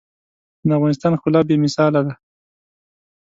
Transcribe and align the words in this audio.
د 0.67 0.69
افغانستان 0.77 1.13
ښکلا 1.19 1.41
بې 1.47 1.55
مثاله 1.65 1.99
ده. 2.05 2.13